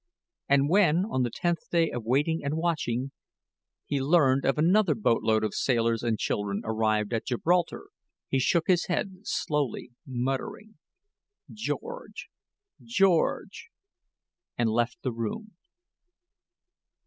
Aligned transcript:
And 0.49 0.67
when, 0.67 1.05
on 1.05 1.21
the 1.21 1.29
tenth 1.29 1.69
day 1.69 1.91
of 1.91 2.05
waiting 2.05 2.43
and 2.43 2.55
watching, 2.57 3.11
he 3.85 4.01
learned 4.01 4.45
of 4.45 4.57
another 4.57 4.95
boat 4.95 5.21
load 5.21 5.43
of 5.43 5.53
sailors 5.53 6.01
and 6.01 6.17
children 6.17 6.63
arrived 6.65 7.13
at 7.13 7.27
Gibraltar, 7.27 7.89
he 8.27 8.39
shook 8.39 8.65
his 8.65 8.87
head, 8.87 9.17
slowly, 9.25 9.91
muttering: 10.07 10.79
"George, 11.51 12.29
George," 12.83 13.67
and 14.57 14.71
left 14.71 14.97
the 15.03 15.13
room. 15.13 15.51